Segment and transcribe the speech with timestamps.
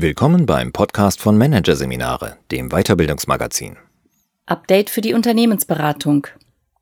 [0.00, 3.78] Willkommen beim Podcast von Managerseminare, dem Weiterbildungsmagazin.
[4.46, 6.28] Update für die Unternehmensberatung.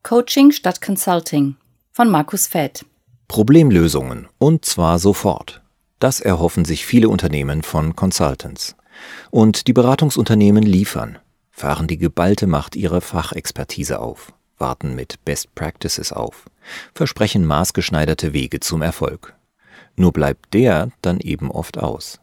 [0.03, 1.55] Coaching statt Consulting
[1.91, 2.85] von Markus Fett.
[3.27, 5.63] Problemlösungen und zwar sofort.
[5.97, 8.75] Das erhoffen sich viele Unternehmen von Consultants.
[9.31, 11.17] Und die Beratungsunternehmen liefern,
[11.49, 16.45] fahren die geballte Macht ihrer Fachexpertise auf, warten mit Best Practices auf,
[16.93, 19.33] versprechen maßgeschneiderte Wege zum Erfolg.
[19.95, 22.19] Nur bleibt der dann eben oft aus.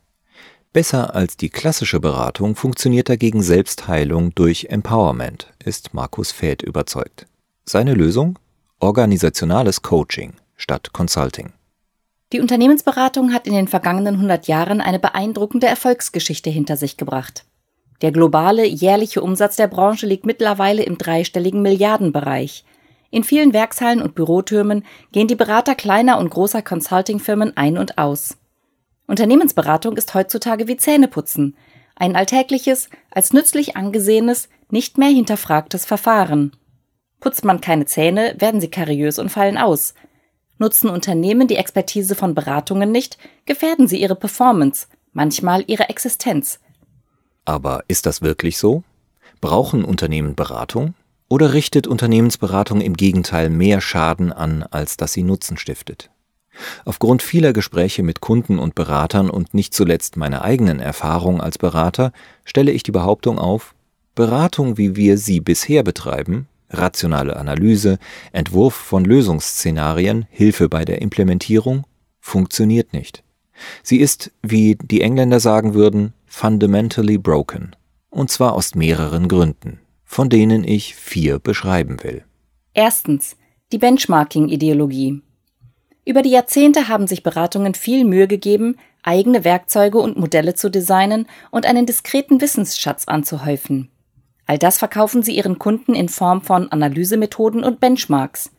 [0.74, 7.28] Besser als die klassische Beratung funktioniert dagegen Selbstheilung durch Empowerment, ist Markus Fäth überzeugt.
[7.64, 8.40] Seine Lösung?
[8.80, 11.52] Organisationales Coaching statt Consulting.
[12.32, 17.44] Die Unternehmensberatung hat in den vergangenen 100 Jahren eine beeindruckende Erfolgsgeschichte hinter sich gebracht.
[18.02, 22.64] Der globale jährliche Umsatz der Branche liegt mittlerweile im dreistelligen Milliardenbereich.
[23.12, 28.38] In vielen Werkshallen und Bürotürmen gehen die Berater kleiner und großer Consultingfirmen ein und aus.
[29.06, 31.56] Unternehmensberatung ist heutzutage wie Zähneputzen,
[31.96, 36.52] ein alltägliches, als nützlich angesehenes, nicht mehr hinterfragtes Verfahren.
[37.20, 39.94] Putzt man keine Zähne, werden sie kariös und fallen aus.
[40.58, 46.60] Nutzen Unternehmen die Expertise von Beratungen nicht, gefährden sie ihre Performance, manchmal ihre Existenz.
[47.44, 48.82] Aber ist das wirklich so?
[49.40, 50.94] Brauchen Unternehmen Beratung?
[51.28, 56.10] Oder richtet Unternehmensberatung im Gegenteil mehr Schaden an, als dass sie Nutzen stiftet?
[56.84, 62.12] Aufgrund vieler Gespräche mit Kunden und Beratern und nicht zuletzt meiner eigenen Erfahrung als Berater
[62.44, 63.74] stelle ich die Behauptung auf,
[64.14, 67.98] Beratung, wie wir sie bisher betreiben, rationale Analyse,
[68.32, 71.84] Entwurf von Lösungsszenarien, Hilfe bei der Implementierung,
[72.20, 73.22] funktioniert nicht.
[73.82, 77.76] Sie ist, wie die Engländer sagen würden, fundamentally broken.
[78.10, 82.24] Und zwar aus mehreren Gründen, von denen ich vier beschreiben will.
[82.72, 83.36] Erstens.
[83.72, 85.22] Die Benchmarking-Ideologie.
[86.04, 91.26] Über die Jahrzehnte haben sich Beratungen viel Mühe gegeben, eigene Werkzeuge und Modelle zu designen
[91.50, 93.90] und einen diskreten Wissensschatz anzuhäufen.
[94.46, 98.50] All das verkaufen sie ihren Kunden in Form von Analysemethoden und Benchmarks.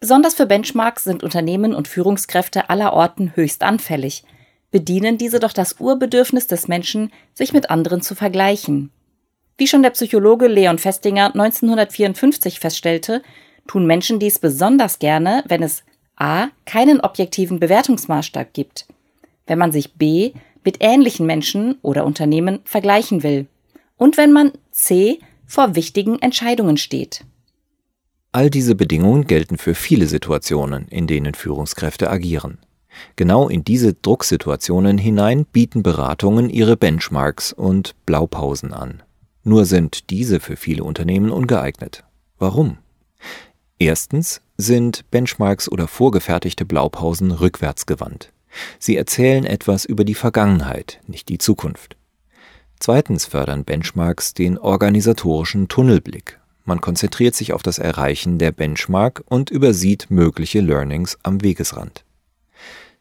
[0.00, 4.24] Besonders für Benchmarks sind Unternehmen und Führungskräfte aller Orten höchst anfällig,
[4.70, 8.90] bedienen diese doch das Urbedürfnis des Menschen, sich mit anderen zu vergleichen.
[9.56, 13.22] Wie schon der Psychologe Leon Festinger 1954 feststellte,
[13.66, 15.82] tun Menschen dies besonders gerne, wenn es
[16.16, 16.48] a.
[16.64, 18.86] keinen objektiven Bewertungsmaßstab gibt,
[19.46, 20.32] wenn man sich b.
[20.64, 23.46] mit ähnlichen Menschen oder Unternehmen vergleichen will
[23.96, 25.20] und wenn man c.
[25.46, 27.24] vor wichtigen Entscheidungen steht.
[28.32, 32.58] All diese Bedingungen gelten für viele Situationen, in denen Führungskräfte agieren.
[33.16, 39.02] Genau in diese Drucksituationen hinein bieten Beratungen ihre Benchmarks und Blaupausen an.
[39.42, 42.04] Nur sind diese für viele Unternehmen ungeeignet.
[42.38, 42.78] Warum?
[43.78, 48.32] Erstens sind Benchmarks oder vorgefertigte Blaupausen rückwärtsgewandt.
[48.78, 51.96] Sie erzählen etwas über die Vergangenheit, nicht die Zukunft.
[52.78, 56.38] Zweitens fördern Benchmarks den organisatorischen Tunnelblick.
[56.64, 62.04] Man konzentriert sich auf das Erreichen der Benchmark und übersieht mögliche Learnings am Wegesrand.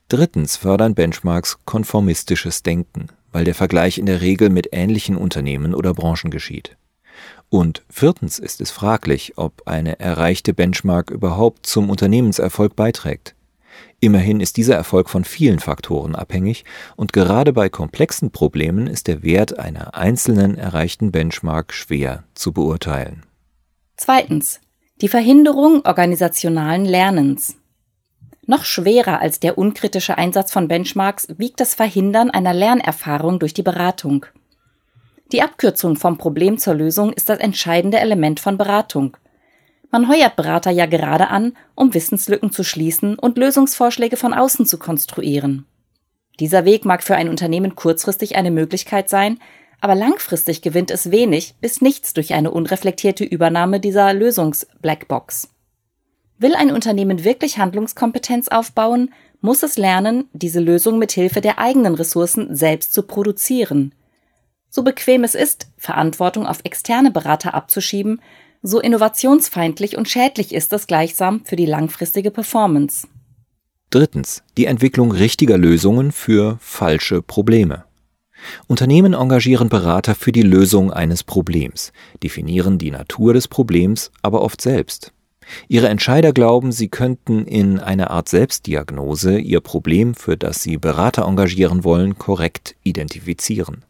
[0.08, 5.94] Drittens fördern Benchmarks konformistisches Denken, weil der Vergleich in der Regel mit ähnlichen Unternehmen oder
[5.94, 6.78] Branchen geschieht.
[7.50, 13.36] Und viertens ist es fraglich, ob eine erreichte Benchmark überhaupt zum Unternehmenserfolg beiträgt.
[14.00, 19.24] Immerhin ist dieser Erfolg von vielen Faktoren abhängig und gerade bei komplexen Problemen ist der
[19.24, 23.24] Wert einer einzelnen erreichten Benchmark schwer zu beurteilen.
[23.98, 24.60] Zweitens.
[25.02, 27.58] Die Verhinderung organisationalen Lernens.
[28.46, 33.64] Noch schwerer als der unkritische Einsatz von Benchmarks wiegt das Verhindern einer Lernerfahrung durch die
[33.64, 34.26] Beratung.
[35.32, 39.18] Die Abkürzung vom Problem zur Lösung ist das entscheidende Element von Beratung.
[39.90, 44.78] Man heuert Berater ja gerade an, um Wissenslücken zu schließen und Lösungsvorschläge von außen zu
[44.78, 45.66] konstruieren.
[46.40, 49.40] Dieser Weg mag für ein Unternehmen kurzfristig eine Möglichkeit sein,
[49.82, 55.50] aber langfristig gewinnt es wenig bis nichts durch eine unreflektierte Übernahme dieser Lösungs-Blackbox.
[56.38, 61.96] Will ein Unternehmen wirklich Handlungskompetenz aufbauen, muss es lernen, diese Lösung mit Hilfe der eigenen
[61.96, 63.96] Ressourcen selbst zu produzieren–
[64.76, 68.22] so bequem es ist, Verantwortung auf externe Berater abzuschieben,
[68.62, 73.08] so innovationsfeindlich und schädlich ist es gleichsam für die langfristige Performance.
[73.90, 74.44] Drittens.
[74.58, 77.86] Die Entwicklung richtiger Lösungen für falsche Probleme.
[78.68, 84.60] Unternehmen engagieren Berater für die Lösung eines Problems, definieren die Natur des Problems aber oft
[84.60, 85.14] selbst.
[85.70, 91.24] Ihre Entscheider glauben, sie könnten in einer Art Selbstdiagnose ihr Problem, für das sie Berater
[91.24, 93.86] engagieren wollen, korrekt identifizieren.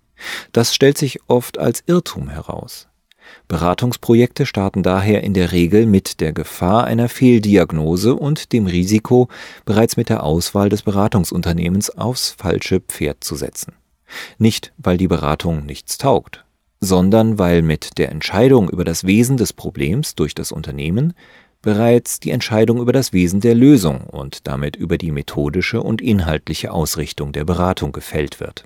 [0.52, 2.88] Das stellt sich oft als Irrtum heraus.
[3.48, 9.28] Beratungsprojekte starten daher in der Regel mit der Gefahr einer Fehldiagnose und dem Risiko,
[9.66, 13.74] bereits mit der Auswahl des Beratungsunternehmens aufs falsche Pferd zu setzen.
[14.38, 16.46] Nicht, weil die Beratung nichts taugt,
[16.80, 21.14] sondern weil mit der Entscheidung über das Wesen des Problems durch das Unternehmen
[21.62, 26.72] bereits die Entscheidung über das Wesen der Lösung und damit über die methodische und inhaltliche
[26.72, 28.66] Ausrichtung der Beratung gefällt wird.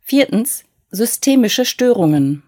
[0.00, 0.64] Viertens.
[0.90, 2.42] Systemische Störungen.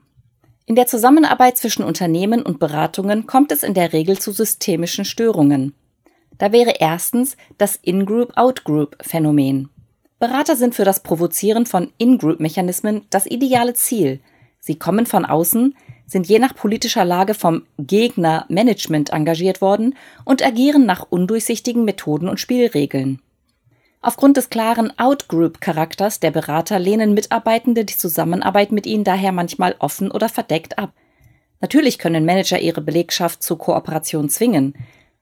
[0.65, 5.75] In der Zusammenarbeit zwischen Unternehmen und Beratungen kommt es in der Regel zu systemischen Störungen.
[6.39, 9.69] Da wäre erstens das In-Group-Out-Group-Phänomen.
[10.19, 14.21] Berater sind für das Provozieren von In-Group-Mechanismen das ideale Ziel.
[14.59, 15.77] Sie kommen von außen,
[16.07, 22.27] sind je nach politischer Lage vom Gegner Management engagiert worden und agieren nach undurchsichtigen Methoden
[22.27, 23.21] und Spielregeln.
[24.02, 30.11] Aufgrund des klaren Outgroup-Charakters der Berater lehnen Mitarbeitende die Zusammenarbeit mit ihnen daher manchmal offen
[30.11, 30.93] oder verdeckt ab.
[31.61, 34.75] Natürlich können Manager ihre Belegschaft zur Kooperation zwingen,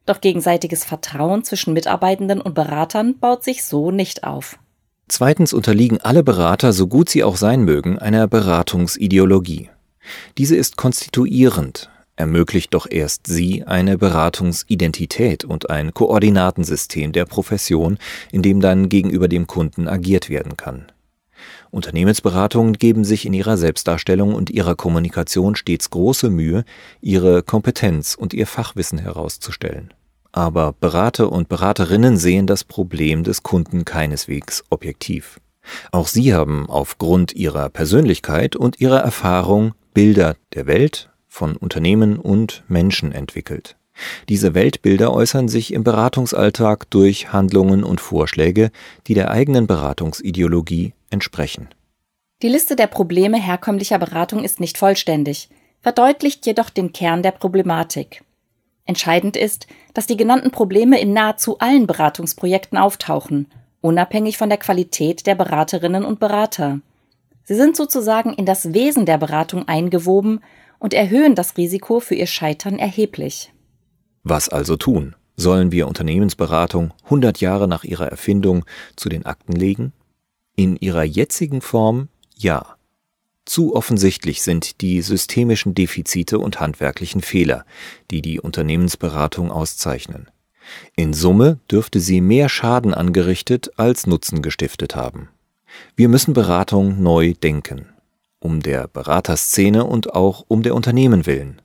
[0.06, 4.58] doch gegenseitiges Vertrauen zwischen Mitarbeitenden und Beratern baut sich so nicht auf.
[5.08, 9.70] Zweitens unterliegen alle Berater, so gut sie auch sein mögen, einer Beratungsideologie.
[10.38, 17.98] Diese ist konstituierend, ermöglicht doch erst sie eine Beratungsidentität und ein Koordinatensystem der Profession,
[18.32, 20.86] in dem dann gegenüber dem Kunden agiert werden kann.
[21.70, 26.64] Unternehmensberatungen geben sich in ihrer Selbstdarstellung und ihrer Kommunikation stets große Mühe,
[27.00, 29.94] ihre Kompetenz und ihr Fachwissen herauszustellen.
[30.32, 35.40] Aber Berater und Beraterinnen sehen das Problem des Kunden keineswegs objektiv.
[35.92, 42.64] Auch sie haben aufgrund ihrer Persönlichkeit und ihrer Erfahrung Bilder der Welt, von Unternehmen und
[42.66, 43.76] Menschen entwickelt.
[44.28, 48.70] Diese Weltbilder äußern sich im Beratungsalltag durch Handlungen und Vorschläge,
[49.06, 51.68] die der eigenen Beratungsideologie entsprechen.
[52.42, 55.48] Die Liste der Probleme herkömmlicher Beratung ist nicht vollständig,
[55.80, 58.24] verdeutlicht jedoch den Kern der Problematik.
[58.84, 63.46] Entscheidend ist, dass die genannten Probleme in nahezu allen Beratungsprojekten auftauchen,
[63.80, 66.80] unabhängig von der Qualität der Beraterinnen und Berater.
[67.44, 70.40] Sie sind sozusagen in das Wesen der Beratung eingewoben
[70.78, 73.52] und erhöhen das Risiko für ihr Scheitern erheblich.
[74.22, 75.14] Was also tun?
[75.36, 78.64] Sollen wir Unternehmensberatung 100 Jahre nach ihrer Erfindung
[78.96, 79.92] zu den Akten legen?
[80.56, 82.76] In ihrer jetzigen Form ja.
[83.44, 87.64] Zu offensichtlich sind die systemischen Defizite und handwerklichen Fehler,
[88.10, 90.28] die die Unternehmensberatung auszeichnen.
[90.96, 95.28] In Summe dürfte sie mehr Schaden angerichtet als Nutzen gestiftet haben.
[95.96, 97.86] Wir müssen Beratung neu denken
[98.40, 101.60] um der Beraterszene und auch um der Unternehmen willen.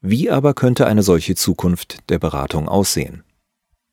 [0.00, 3.22] Wie aber könnte eine solche Zukunft der Beratung aussehen?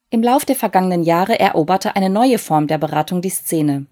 [0.10, 3.86] Im Lauf der vergangenen Jahre eroberte eine neue Form der Beratung die Szene.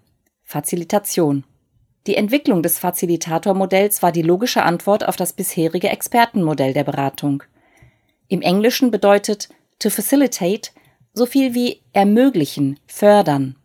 [0.44, 1.44] Facilitation.
[2.06, 7.42] Die Entwicklung des Facilitatormodells war die logische Antwort auf das bisherige Expertenmodell der Beratung.
[8.28, 9.48] Im Englischen bedeutet
[9.78, 10.70] to facilitate
[11.12, 13.56] so viel wie ermöglichen, fördern.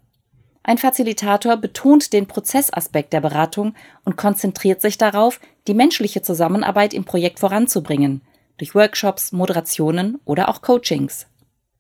[0.67, 7.03] Ein Facilitator betont den Prozessaspekt der Beratung und konzentriert sich darauf, die menschliche Zusammenarbeit im
[7.03, 8.21] Projekt voranzubringen,
[8.57, 11.27] durch Workshops, Moderationen oder auch Coachings.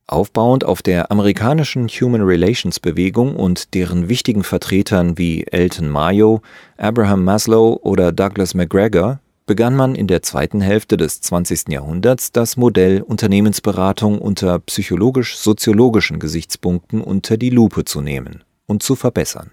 [0.05, 6.43] Aufbauend auf der amerikanischen Human Relations Bewegung und deren wichtigen Vertretern wie Elton Mayo,
[6.77, 11.69] Abraham Maslow oder Douglas McGregor begann man in der zweiten Hälfte des 20.
[11.69, 19.51] Jahrhunderts das Modell Unternehmensberatung unter psychologisch-soziologischen Gesichtspunkten unter die Lupe zu nehmen und zu verbessern.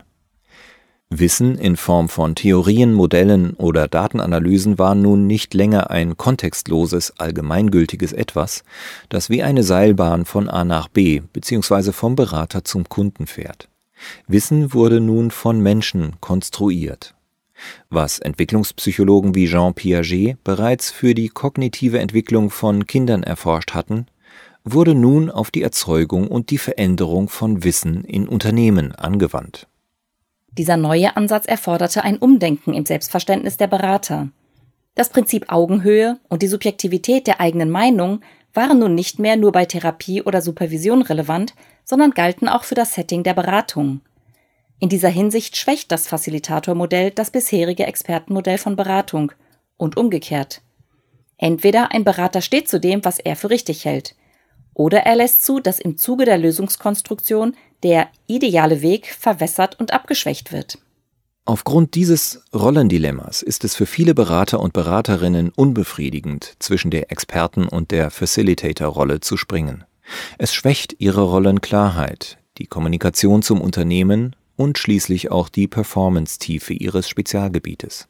[1.19, 8.13] Wissen in Form von Theorien, Modellen oder Datenanalysen war nun nicht länger ein kontextloses, allgemeingültiges
[8.15, 8.65] Etwas,
[9.11, 11.93] das wie eine Seilbahn von A nach B bzw.
[11.93, 13.69] vom Berater zum Kunden fährt.
[14.27, 17.15] Wissen wurde nun von Menschen konstruiert.
[17.91, 24.07] Was Entwicklungspsychologen wie Jean Piaget bereits für die kognitive Entwicklung von Kindern erforscht hatten,
[24.65, 29.67] wurde nun auf die Erzeugung und die Veränderung von Wissen in Unternehmen angewandt.
[30.53, 34.29] Dieser neue Ansatz erforderte ein Umdenken im Selbstverständnis der Berater.
[34.95, 38.21] Das Prinzip Augenhöhe und die Subjektivität der eigenen Meinung
[38.53, 41.55] waren nun nicht mehr nur bei Therapie oder Supervision relevant,
[41.85, 44.03] sondern galten auch für das Setting der Beratung.
[44.79, 49.33] In dieser Hinsicht schwächt das Facilitatormodell das bisherige Expertenmodell von Beratung
[49.77, 50.61] und umgekehrt.
[51.39, 54.15] Entweder ein Berater steht zu dem, was er für richtig hält,
[54.75, 60.53] oder er lässt zu, dass im Zuge der Lösungskonstruktion der ideale Weg verwässert und abgeschwächt
[60.53, 60.79] wird.
[61.45, 67.91] Aufgrund dieses Rollendilemmas ist es für viele Berater und Beraterinnen unbefriedigend, zwischen der Experten- und
[67.91, 69.85] der Facilitator-Rolle zu springen.
[70.39, 78.09] Es schwächt ihre Rollenklarheit, die Kommunikation zum Unternehmen und schließlich auch die Performance-Tiefe ihres Spezialgebietes.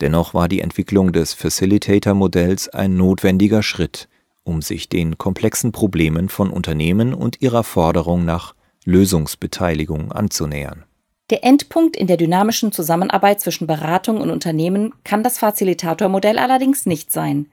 [0.00, 4.08] Dennoch war die Entwicklung des Facilitator-Modells ein notwendiger Schritt,
[4.44, 10.84] um sich den komplexen Problemen von Unternehmen und ihrer Forderung nach Lösungsbeteiligung anzunähern
[11.30, 17.10] Der Endpunkt in der dynamischen Zusammenarbeit zwischen Beratung und Unternehmen kann das Facilitator-Modell allerdings nicht
[17.10, 17.46] sein.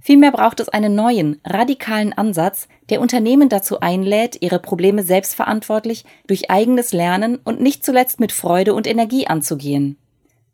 [0.00, 6.50] Vielmehr braucht es einen neuen, radikalen Ansatz, der Unternehmen dazu einlädt, ihre Probleme selbstverantwortlich durch
[6.50, 9.96] eigenes Lernen und nicht zuletzt mit Freude und Energie anzugehen.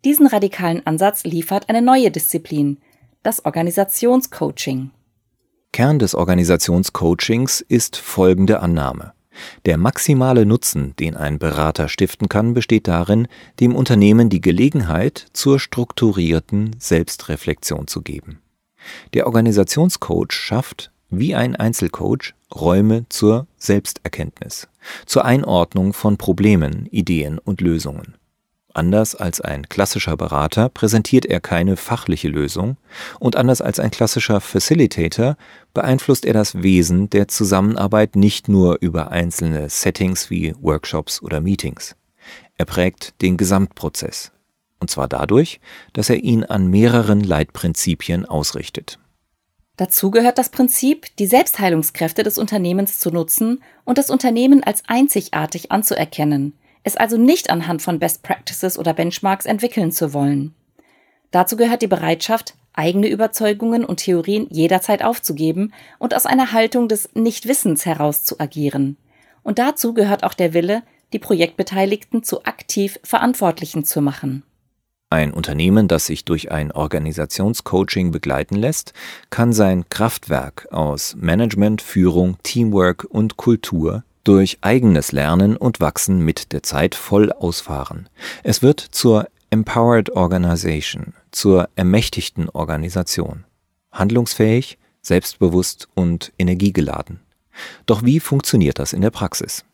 [0.05, 2.79] Diesen radikalen Ansatz liefert eine neue Disziplin,
[3.25, 4.93] das Organisationscoaching.
[5.73, 9.13] Kern des Organisationscoachings ist folgende Annahme.
[9.67, 13.29] Der maximale Nutzen, den ein Berater stiften kann, besteht darin,
[13.61, 18.41] dem Unternehmen die Gelegenheit zur strukturierten Selbstreflexion zu geben.
[19.15, 24.69] Der Organisationscoach schafft, wie ein Einzelcoach, Räume zur Selbsterkenntnis,
[25.07, 28.17] zur Einordnung von Problemen, Ideen und Lösungen.
[28.73, 32.77] Anders als ein klassischer Berater präsentiert er keine fachliche Lösung
[33.19, 35.37] und anders als ein klassischer Facilitator
[35.75, 41.97] beeinflusst er das Wesen der Zusammenarbeit nicht nur über einzelne Settings wie Workshops oder Meetings.
[42.59, 44.31] Er prägt den Gesamtprozess.
[44.79, 45.61] Und zwar dadurch,
[45.93, 48.99] dass er ihn an mehreren Leitprinzipien ausrichtet.
[49.77, 55.73] Dazu gehört das Prinzip, die Selbstheilungskräfte des Unternehmens zu nutzen und das Unternehmen als einzigartig
[55.73, 60.55] anzuerkennen, es also nicht anhand von Best Practices oder Benchmarks entwickeln zu wollen.
[61.31, 67.11] Dazu gehört die Bereitschaft, eigene Überzeugungen und Theorien jederzeit aufzugeben und aus einer Haltung des
[67.15, 68.97] Nichtwissens heraus zu agieren.
[69.43, 70.83] Und dazu gehört auch der Wille,
[71.13, 74.45] die Projektbeteiligten zu aktiv Verantwortlichen zu machen.
[75.13, 78.93] Ein Unternehmen, das sich durch ein Organisationscoaching begleiten lässt,
[79.29, 86.53] kann sein Kraftwerk aus Management, Führung, Teamwork und Kultur durch eigenes Lernen und Wachsen mit
[86.53, 88.09] der Zeit voll ausfahren.
[88.43, 93.45] Es wird zur Empowered Organization, zur ermächtigten Organisation.
[93.93, 97.21] Handlungsfähig, selbstbewusst und energiegeladen.
[97.87, 99.65] Doch wie funktioniert das in der Praxis?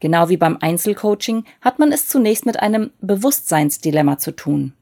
[0.00, 4.74] Genau wie beim Einzelcoaching hat man es zunächst mit einem Bewusstseinsdilemma zu tun.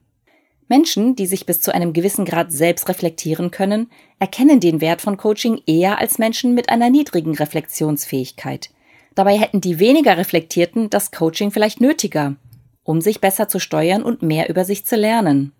[0.67, 3.89] Menschen, die sich bis zu einem gewissen Grad selbst reflektieren können,
[4.19, 8.71] erkennen den Wert von Coaching eher als Menschen mit einer niedrigen Reflexionsfähigkeit,
[9.15, 12.35] Dabei hätten die weniger Reflektierten das Coaching vielleicht nötiger,
[12.83, 15.53] um sich besser zu steuern und mehr über sich zu lernen.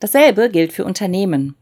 [0.00, 1.54] Dasselbe gilt für Unternehmen.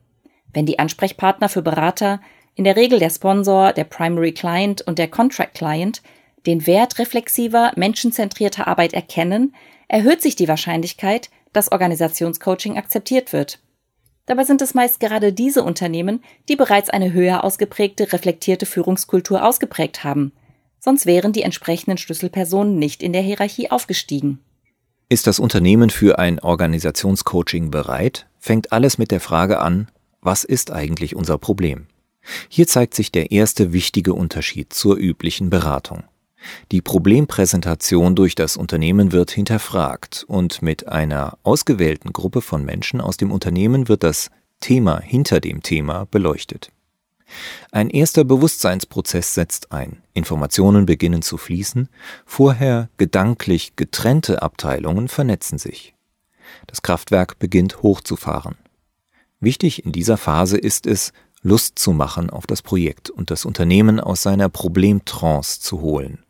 [0.53, 2.21] Wenn die Ansprechpartner für Berater,
[2.55, 6.03] in der Regel der Sponsor, der Primary Client und der Contract Client,
[6.47, 9.55] den Wert reflexiver, menschenzentrierter Arbeit erkennen,
[9.89, 13.61] erhöht sich die Wahrscheinlichkeit, dass Organisationscoaching akzeptiert wird.
[14.25, 20.03] Dabei sind es meist gerade diese Unternehmen, die bereits eine höher ausgeprägte, reflektierte Führungskultur ausgeprägt
[20.03, 20.33] haben–
[20.87, 24.39] sonst wären die entsprechenden Schlüsselpersonen nicht in der Hierarchie aufgestiegen.
[25.09, 29.89] Ist das Unternehmen für ein Organisationscoaching bereit, fängt alles mit der Frage an,
[30.21, 31.89] was ist eigentlich unser Problem?
[32.49, 36.05] Hier zeigt sich der erste wichtige Unterschied zur üblichen Beratung.
[36.71, 43.17] Die Problempräsentation durch das Unternehmen wird hinterfragt und mit einer ausgewählten Gruppe von Menschen aus
[43.17, 46.71] dem Unternehmen wird das Thema hinter dem Thema beleuchtet.
[47.73, 51.89] Ein erster Bewusstseinsprozess setzt ein, Informationen beginnen zu fließen,
[52.25, 55.95] vorher gedanklich getrennte Abteilungen vernetzen sich.
[56.67, 58.57] Das Kraftwerk beginnt hochzufahren.
[59.41, 64.01] Wichtig in dieser Phase ist es, Lust zu machen auf das Projekt und das Unternehmen
[64.01, 66.25] aus seiner Problemtrance zu holen.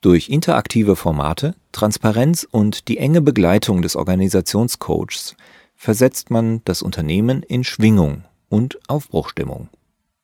[0.00, 5.36] Durch interaktive Formate, Transparenz und die enge Begleitung des Organisationscoaches
[5.74, 9.68] versetzt man das Unternehmen in Schwingung und Aufbruchstimmung.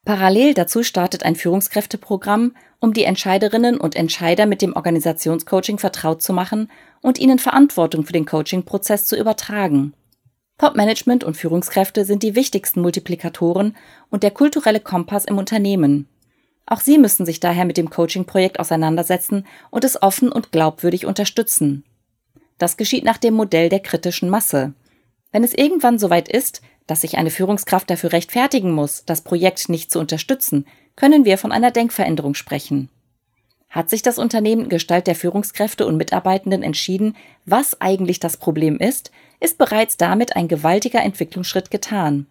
[0.05, 6.33] Parallel dazu startet ein Führungskräfteprogramm, um die Entscheiderinnen und Entscheider mit dem Organisationscoaching vertraut zu
[6.33, 6.71] machen
[7.03, 9.95] und ihnen Verantwortung für den Coaching-Prozess zu übertragen.
[10.59, 13.77] Top-Management und Führungskräfte sind die wichtigsten Multiplikatoren
[14.11, 16.09] und der kulturelle Kompass im Unternehmen.
[16.67, 21.85] Auch sie müssen sich daher mit dem Coaching-Projekt auseinandersetzen und es offen und glaubwürdig unterstützen.
[22.59, 24.73] Das geschieht nach dem Modell der kritischen Masse.
[25.33, 29.91] Wenn es irgendwann soweit ist, dass sich eine Führungskraft dafür rechtfertigen muss, das Projekt nicht
[29.91, 32.89] zu unterstützen, können wir von einer Denkveränderung sprechen.
[33.71, 39.11] Hat sich das Unternehmen Gestalt der Führungskräfte und Mitarbeitenden entschieden, was eigentlich das Problem ist,
[39.41, 42.27] ist bereits damit ein gewaltiger Entwicklungsschritt getan.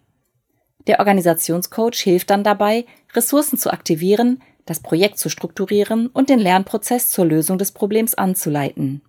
[0.86, 7.10] Der Organisationscoach hilft dann dabei, Ressourcen zu aktivieren, das Projekt zu strukturieren und den Lernprozess
[7.10, 9.02] zur Lösung des Problems anzuleiten.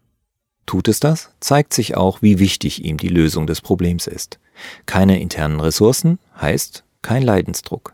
[0.66, 4.40] Tut es das, zeigt sich auch, wie wichtig ihm die Lösung des Problems ist.
[4.86, 7.94] Keine internen Ressourcen heißt kein Leidensdruck.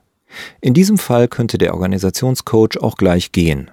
[0.62, 3.72] In diesem Fall könnte der Organisationscoach auch gleich gehen.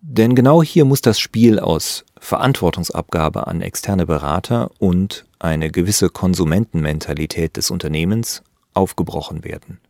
[0.00, 7.56] Denn genau hier muss das Spiel aus Verantwortungsabgabe an externe Berater und eine gewisse Konsumentenmentalität
[7.56, 8.42] des Unternehmens
[8.74, 9.80] aufgebrochen werden.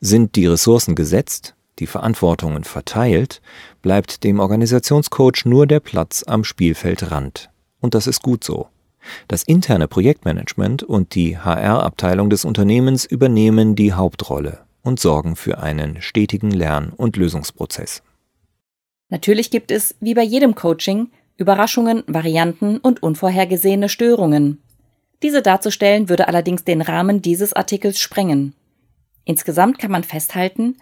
[0.00, 3.40] Sind die Ressourcen gesetzt, die Verantwortungen verteilt,
[3.82, 7.50] bleibt dem Organisationscoach nur der Platz am Spielfeldrand.
[7.80, 8.68] Und das ist gut so.
[9.28, 16.00] Das interne Projektmanagement und die HR-Abteilung des Unternehmens übernehmen die Hauptrolle und sorgen für einen
[16.02, 18.02] stetigen Lern- und Lösungsprozess.
[19.08, 24.60] Natürlich gibt es, wie bei jedem Coaching, Überraschungen, Varianten und unvorhergesehene Störungen.
[25.22, 28.54] Diese darzustellen würde allerdings den Rahmen dieses Artikels sprengen.
[29.24, 30.76] Insgesamt kann man festhalten,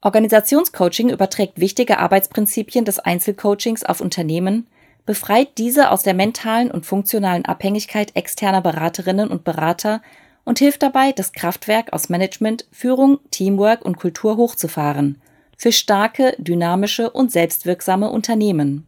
[0.00, 4.68] Organisationscoaching überträgt wichtige Arbeitsprinzipien des Einzelcoachings auf Unternehmen,
[5.08, 10.02] befreit diese aus der mentalen und funktionalen Abhängigkeit externer Beraterinnen und Berater
[10.44, 15.18] und hilft dabei, das Kraftwerk aus Management, Führung, Teamwork und Kultur hochzufahren
[15.56, 18.86] für starke, dynamische und selbstwirksame Unternehmen.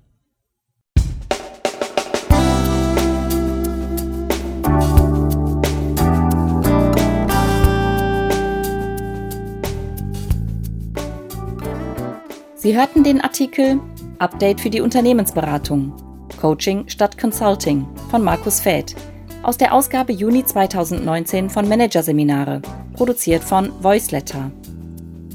[12.57, 13.81] Sie hörten den Artikel
[14.19, 16.10] Update für die Unternehmensberatung
[16.41, 18.97] Coaching statt Consulting von Markus Fäth
[19.43, 22.61] aus der Ausgabe Juni 2019 von Managerseminare,
[22.95, 24.51] produziert von Voiceletter.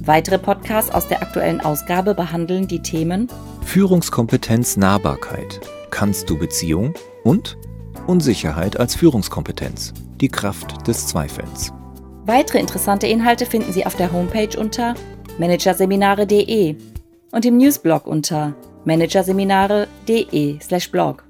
[0.04, 3.28] Weitere Podcasts aus der aktuellen Ausgabe behandeln die Themen
[3.64, 5.60] Führungskompetenz Nahbarkeit.
[5.90, 6.94] Kannst du Beziehung?
[7.24, 7.58] Und
[8.06, 9.94] Unsicherheit als Führungskompetenz.
[10.22, 11.74] Die Kraft des Zweifelns.
[12.26, 14.94] Weitere interessante Inhalte finden Sie auf der Homepage unter
[15.40, 16.76] managerseminare.de
[17.32, 21.22] und im Newsblog unter managerseminare.de/blog.